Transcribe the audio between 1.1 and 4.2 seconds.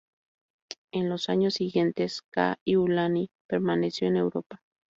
años siguientes, Kaʻiulani permaneció en